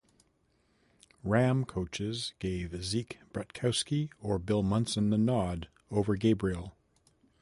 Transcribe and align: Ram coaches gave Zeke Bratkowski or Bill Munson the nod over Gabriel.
Ram 1.23 1.63
coaches 1.63 2.33
gave 2.39 2.83
Zeke 2.83 3.19
Bratkowski 3.33 4.09
or 4.19 4.39
Bill 4.39 4.63
Munson 4.63 5.11
the 5.11 5.17
nod 5.19 5.67
over 5.91 6.15
Gabriel. 6.15 6.75